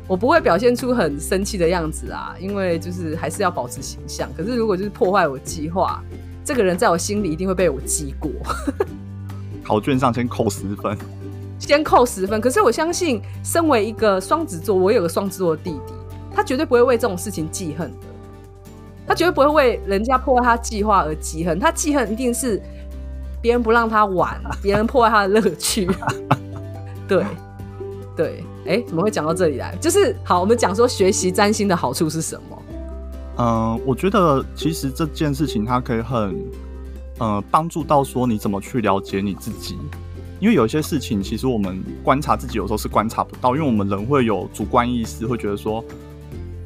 [0.05, 4.29] 我不会表现出很生气的样子啊，因为就是还是要保持形象。
[4.35, 6.03] 可是如果就是破坏我计划。
[6.45, 8.29] 这个人在我心里一定会被我记过，
[9.63, 10.97] 考卷上先扣十分，
[11.57, 12.41] 先扣十分。
[12.41, 15.93] 可是我相信，身为一个双子座，我有个双子座的弟弟，
[16.35, 18.07] 他绝对不会为这种事情记恨的，
[19.07, 22.61] 他绝对不会为人家破坏他计划而记恨，他记恨一定是
[23.41, 25.89] 别人不让他玩， 别人破坏他的乐趣。
[27.07, 27.25] 对
[28.17, 29.75] 对，哎、欸，怎么会讲到这里来？
[29.77, 32.62] 就是好，我们讲说学习占星的好处是什么？
[33.37, 36.35] 嗯、我觉得其实这件事情它可以很
[37.19, 39.77] 呃帮助到说你怎么去了解你自己。
[40.39, 45.81] 因为有些事情，其实我们观察自己有时候是观察不到，因为我们人会有主观意识，会觉得说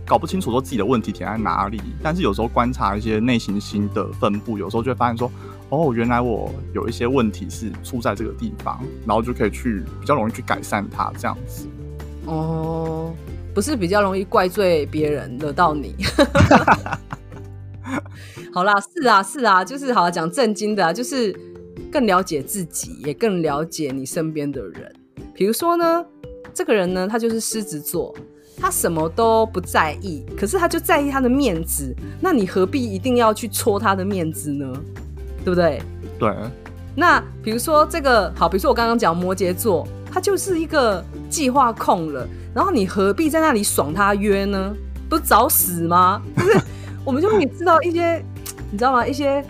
[0.04, 1.80] 搞不清楚说自己的问题点在哪里。
[2.02, 5.32] 但是有时候观察一些内行星的分布，有时候就会发现说，
[5.70, 11.68] 哦，原来我有一些问题是出在这个地方，然后就可以去比较容易去改善它，这样子。
[12.26, 13.14] 哦，
[13.58, 15.96] 不是比较容易怪罪别人惹到你。
[18.54, 21.36] 好啦，是啊，是啊，就是好讲正经的啊，就是。
[21.92, 24.94] 更了解自己，也更了解你身边的人。
[25.34, 26.06] 比如说呢，
[26.54, 28.14] 这个人呢，他就是狮子座，
[28.60, 31.96] 他什么都不在意，可是他就在意他的面子。
[32.20, 34.66] 那你何必一定要去戳他的面子呢？
[35.46, 35.82] 对不对？
[36.20, 36.32] 对。
[36.96, 42.28] 那比如说这个好，比如说我刚刚讲摩羯座，他就是一个计划控了。
[42.54, 44.76] 然后你何必在那里爽他约呢？
[45.10, 46.22] 不是找死吗？
[46.36, 46.60] 就是
[47.06, 48.24] 我们就可以知道一些，
[48.72, 49.06] 你知道吗？
[49.06, 49.44] 一些。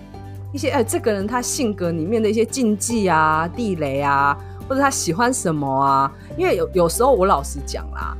[0.53, 4.35] 一些哎，这个人他性格里面的一些禁忌啊、地雷啊，
[4.67, 6.09] 或者他喜欢什么啊？
[6.37, 8.15] 因为有有时候我老实讲啦，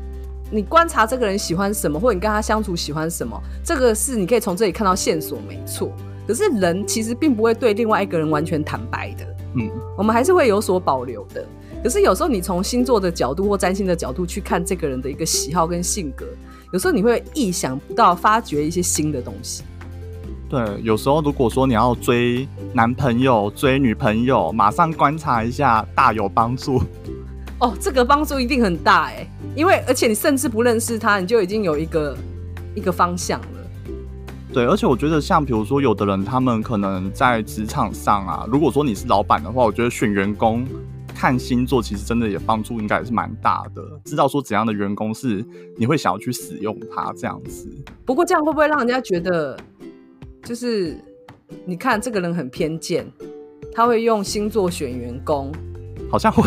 [0.51, 5.89] 你观察这个人喜欢什么，或者你跟他相处喜欢什么，这个是你可以从这里看到线索，没错。
[6.27, 11.45] 可是人其实并不会对另外一个人完全坦白的，嗯，我们还是会有所保留的。
[11.83, 16.25] 可是有时候你从星座的角度或占星的角度去看这个人的一个喜好跟性格，
[16.73, 19.63] 有时候你会意想不到发掘一些新的东西。
[20.49, 26.81] 对，有时候如果说你要追男朋友、追女朋友，马上观察一下，大有帮助。
[27.59, 32.17] 哦，这个帮助一定很大哎，因为而且你甚至不认识他，你就已经有一个
[32.75, 33.47] 一个方向了。
[34.53, 40.65] 对，而且我觉得像比如说，有的人他们可能在职场上啊，如果说你是老板的话，我觉得选员工
[41.17, 45.43] 看星座，其实真的也帮助应该也是蛮大的，知道说怎样的员工是
[45.75, 47.67] 你会想要去使用它这样子。
[48.05, 49.57] 不过这样会不会让人家觉得？
[50.43, 50.95] 就是
[51.65, 53.11] 你看这个人很偏见，
[53.73, 55.51] 他会用星座选员工，
[56.09, 56.43] 好像会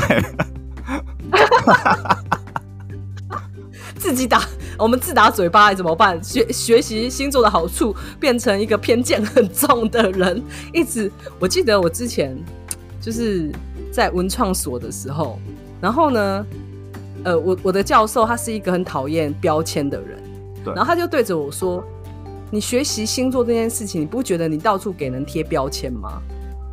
[3.97, 4.43] 自己打
[4.79, 6.23] 我们自打嘴巴，还怎么办？
[6.25, 12.35] 学学习星座的好处，变成一个偏见很重的人，一直我记得我之前
[13.01, 13.53] 就是
[13.91, 15.39] 在文创所的时候，
[15.81, 16.47] 然后呢，
[17.25, 20.23] 呃，我我的教授他是一个很讨厌标签的人，
[20.65, 21.83] 对，然后他就对着我说。
[22.53, 26.21] 你学习星座这件事情，你不觉得你到处给人贴标签吗？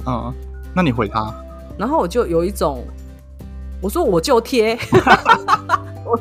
[0.07, 0.33] 嗯，
[0.73, 1.31] 那你回他，
[1.77, 2.83] 然后我就有一种，
[3.79, 4.75] 我说我就贴，
[6.03, 6.19] 我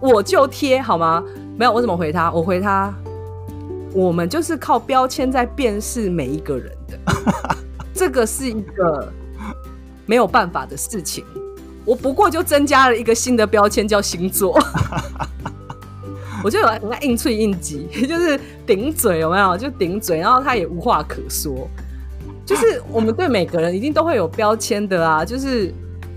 [0.00, 1.22] 我就贴好吗？
[1.58, 2.32] 没有，我怎么回他？
[2.32, 2.94] 我回他，
[3.92, 6.98] 我们就是靠标签在辨识每一个人的，
[7.92, 9.12] 这个是一个
[10.06, 11.24] 没有办法的事情。
[11.84, 14.58] 我不过就增加了一个新的标签，叫星座。
[16.42, 19.56] 我就有很爱硬脆硬挤， 就是顶嘴有没有？
[19.56, 21.68] 就顶嘴，然后他也无话可说。
[22.44, 25.68] 就是我们对每个人一定都会有标签的啊，就是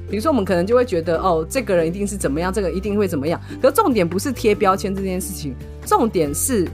[0.09, 3.39] 比如说我们可能就会觉得哦，这个人一定是怎么样，这个一定会怎么样。
[3.61, 6.67] 可重点不是贴标签这件事情，重点是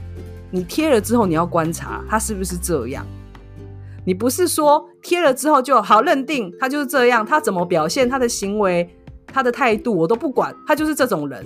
[0.50, 3.06] 你贴了之后你要观察他是不是这样。
[4.04, 8.88] 你不是说贴了之后就好认定他就是这样，他怎么表现，他的行为，
[9.26, 11.44] 他的态度我都不管，他就是这种人。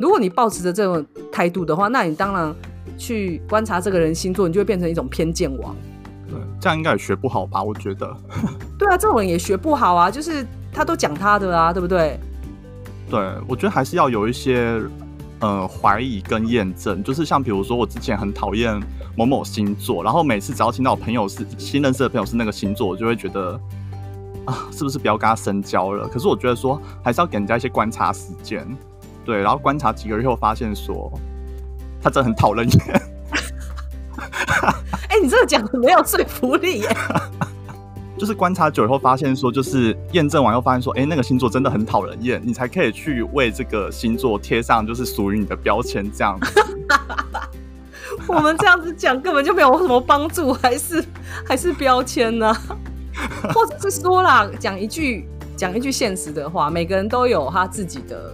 [0.00, 2.54] 如果你抱持着这种态度的话，那你当然
[2.98, 5.76] 去观察这个人星座，你就会变成一种偏见王。
[6.28, 7.62] 对，这样应该也学不好吧？
[7.62, 8.12] 我觉得。
[8.78, 12.18] 对啊，这种人也学不好啊，就是他都讲他的啊，对不对？
[13.08, 14.80] 对，我觉得还是要有一些
[15.40, 17.02] 呃怀疑跟验证。
[17.02, 18.80] 就是像比如说，我之前很讨厌
[19.16, 23.60] 某某星座，然后每次只要听到我朋友是新认识的朋友是那个星座，我就会觉得
[24.44, 26.08] 啊，是不是不要跟他深交了？
[26.08, 28.66] 可是我觉得说，还是要给人家一些观察时间。
[29.24, 31.10] 对，然后观察几个月后，发现说
[32.02, 33.02] 他真的很讨人厌。
[35.08, 36.96] 哎、你这个讲的没有说服力耶。
[38.24, 46.64] 就是观察久以后，发现说，就是验证完又，发现说，哎，那个星座真的很讨人厌，你才可以去为这个星座贴上就是属于你的标签，这样子。
[48.26, 51.04] 我们这样子讲根本就没有什么帮助，还是
[51.46, 52.50] 还是标签呢、
[53.52, 58.32] 或者是说啦，讲一句讲一句现实的话，每个人都有他自己的。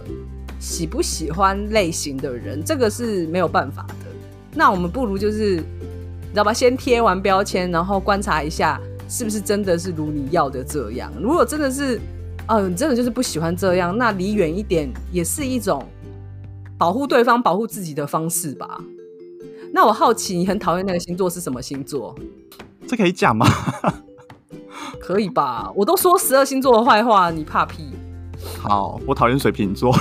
[0.57, 4.05] 喜不喜欢类型的人，这个是没有办法的。
[4.53, 6.53] 那我们不如就是，你知道吧？
[6.53, 8.79] 先贴完标签，然后观察一下，
[9.11, 11.11] 是不是真的是如你要的这样。
[11.19, 11.99] 如果真的是，
[12.47, 15.85] 哦，你真的就是不喜欢这样，那离远一点也是一种
[16.77, 18.81] 保护对方、保护自己的方式吧。
[19.73, 22.15] 那我好奇，你很讨厌那个星座是什么星座？
[22.87, 23.45] 这可以讲吗？
[24.97, 25.69] 可以吧？
[25.75, 27.89] 我都说十二星座的坏话，你怕屁？
[28.61, 29.91] 好，我讨厌水瓶座。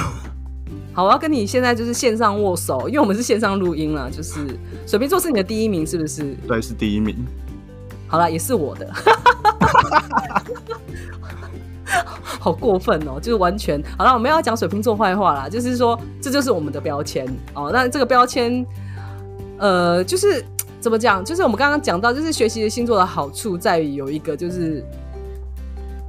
[0.92, 4.08] 好，我要跟你现在就是线上握手，因为我们是线上录音了。
[4.08, 4.46] 就是
[4.86, 6.36] 水瓶座是你的第一名，是不是？
[6.46, 7.16] 对，是第一名。
[8.10, 8.92] 好了，也是我的。
[12.40, 13.20] 好过分哦！
[13.20, 17.70] 就是完全好了，我们要讲水瓶座坏话啦，就是说这就是我们的标签哦。
[17.72, 18.66] 那这个标签，
[19.58, 20.44] 呃，就是
[20.80, 21.24] 怎么讲？
[21.24, 24.84] 就是我们刚刚讲到，就是学习的星座的好处在于有一个就是。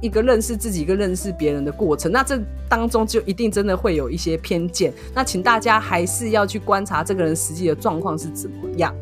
[0.00, 2.36] 一个认识自己跟认识别人的过程，那这
[2.68, 4.92] 当中就一定真的会有一些偏见。
[5.14, 8.92] 那请大家还是要去观察这个人实际的状况是怎么样，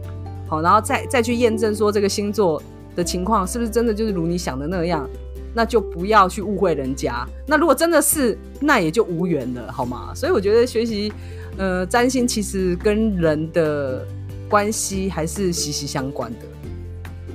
[0.46, 2.62] 好，然后再再去验证说这个星座
[3.00, 5.08] 的情况是不是真的就是如你想的那样，
[5.54, 7.26] 那就不要去误会人家。
[7.46, 10.12] 那如果真的是，那也就无缘了，好吗？
[10.14, 11.12] 所以我觉得学习
[11.56, 14.06] 呃占星其实跟人的
[14.48, 16.46] 关系还是息息相关的。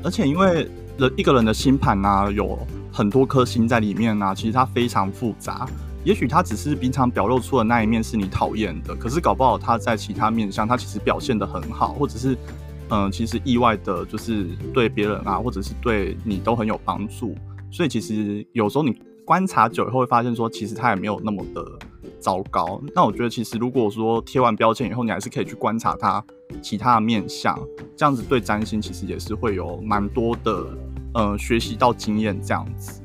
[0.04, 2.58] 而且因为人一个人的星盘呢有。
[2.96, 5.68] 很多颗星在里面呢、其实它非常复杂。
[6.06, 12.38] 也许它只是平常表露出的那一面是你讨厌的，可是搞不好他在其他面相，他其实表现得很好，或者是
[12.90, 17.36] 嗯、其实意外的，就是对别人啊，或者是对你都很有帮助。
[17.72, 21.64] 所以其实有时候你观察久以后会发现说，其实他也没有那么的
[22.20, 22.82] 糟糕。
[22.94, 26.24] 那我觉得其实如果说贴完标签以后，你还是可以去观察他
[26.62, 27.60] 其他的面相，
[27.96, 30.66] 这样子对占星其实也是会有蛮多的。
[31.18, 33.02] 呃，学习到经验这样子，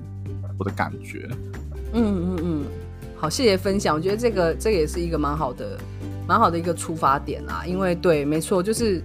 [0.58, 1.28] 我的感觉。
[1.92, 2.64] 嗯嗯嗯，
[3.16, 3.94] 好，谢谢分享。
[3.94, 5.78] 我觉得这个这个也是一个蛮好的、
[6.26, 7.64] 蛮好的一个出发点啊。
[7.64, 9.00] 因为对，没错，就是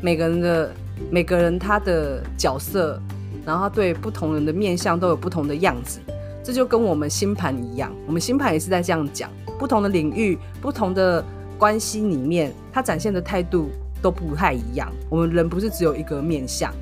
[0.00, 0.70] 每个人的
[1.10, 3.00] 每个人他的角色，
[3.44, 6.00] 然后他对不同人的面相都有不同的样子。
[6.42, 11.24] 这就跟我们星盘一样，我们星盘也是在这样讲，不同的领域、不同的
[11.58, 13.68] 关系里面，他展现的态度
[14.00, 14.90] 都不太一样。
[15.10, 16.72] 我们人不是只有一个面相。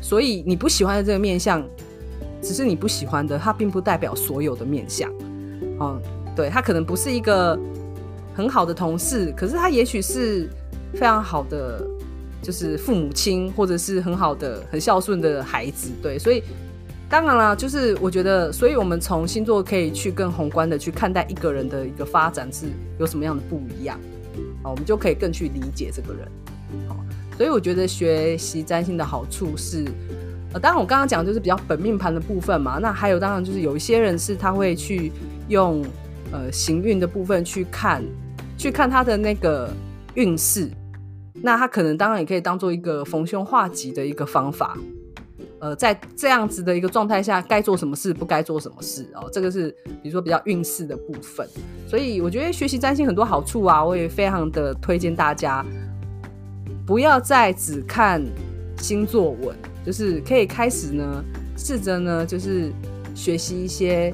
[0.00, 1.64] 所以你不喜欢的这个面相，
[2.42, 5.10] 只是你不喜欢的，它并不代表所有的面相。
[5.80, 6.00] 嗯，
[6.36, 7.58] 对，他可能不是一个
[8.34, 10.48] 很好的同事，可是他也许是
[10.92, 11.82] 非常好的，
[12.42, 15.90] 就是父母亲，或者是很好的、很孝顺的孩子。
[16.02, 16.42] 对，所以
[17.08, 22.66] 当然了，就是我觉得，所以我们从星座可以去更宏观的去看待一个人的一个发展是
[22.98, 23.98] 有什么样的不一样。
[24.62, 26.28] 好，我们就可以更去理解这个人。
[26.88, 26.96] 好。
[27.36, 29.84] 所以我觉得学习占星的好处是，
[30.52, 32.78] 呃，当然我刚刚讲就是比较本命盘的部分嘛。
[32.80, 35.10] 那还有当然就是有一些人是他会去
[35.48, 35.82] 用
[36.30, 38.02] 呃行运的部分去看，
[38.58, 39.70] 去看他的那个
[40.14, 40.68] 运势。
[41.42, 44.78] 那他可能当然也可以当做一个逢凶化吉的一个方法。
[45.58, 49.28] 呃，在这样子的一个状态下，该做什么事，不该做什么事哦。
[49.32, 49.70] 这个是
[50.02, 51.48] 比如说比较运势的部分。
[51.86, 55.64] 所以我觉得学习占星很多好处啊，我也非常的推荐大家。
[56.84, 58.20] 不要再只看
[58.78, 61.24] 星座文，就是可以开始呢，
[61.56, 62.72] 试着呢，就是
[63.14, 64.12] 学习一些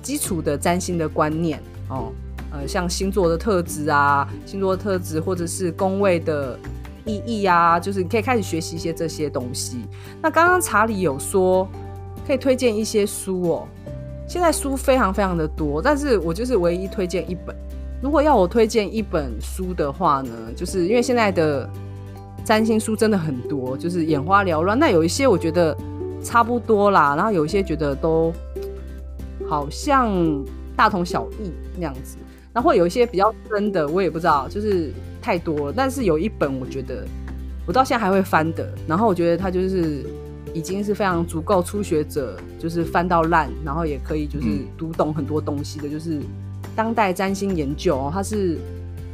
[0.00, 2.12] 基础的占星的观念哦，
[2.52, 6.58] 呃，像星座的特质啊，星座的特质或者是宫位的
[7.04, 9.78] 意义啊，就是你可以开始学习一些这些东西。
[10.20, 11.68] 那刚刚查理有说
[12.26, 13.68] 可以推荐一些书哦，
[14.28, 17.54] 现在书非常非常的多，但是我就是唯一推荐一本。
[18.02, 21.68] 如果要我推荐一本书的话呢，就是因为现在的
[22.44, 24.78] 占星书真的很多，就是眼花缭乱。
[24.78, 25.76] 那有一些我觉得
[26.22, 28.32] 差不多啦，然后有一些觉得都
[29.48, 30.10] 好像
[30.74, 32.16] 大同小异那样子。
[32.52, 34.92] 然后有一些比较深的，我也不知道，就是
[35.22, 35.74] 太多了。
[35.76, 37.06] 但是有一本我觉得
[37.66, 40.04] 我到现在还会翻的，然后我觉得它就是
[40.52, 44.46] 已经是非常足够初学者就是翻到烂，然后也可以就是
[44.76, 46.20] 读懂很多东西的，就是。
[46.76, 48.56] 当代占星研究哦，它是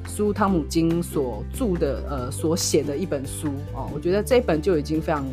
[0.07, 3.91] 苏汤姆金所著的，呃，所写的一本书哦。
[3.95, 5.25] 我觉得这本就已经非常，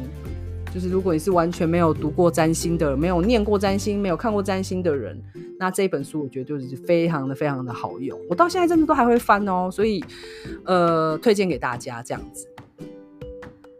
[0.74, 5.21] 就是如果你是完全没有读过占星的，没有念过占星，没有看过占星的人，
[5.59, 8.19] 那这本书我觉得就是非常的非常的好用。
[8.28, 10.03] 我到现在真的都还会翻哦，所以
[10.65, 12.47] 呃，推荐给大家这样子。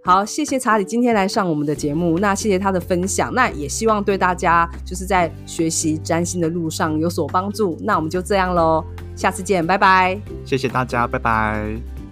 [0.06, 7.78] 好，谢谢查理今天来上我们的节目，那谢谢他的分享，那也希望对大家就是在学习占星的路上有所帮助。
[7.82, 8.84] 那我们就这样喽，
[9.16, 10.20] 下次见，拜拜。
[10.44, 12.03] 谢谢大家，拜拜。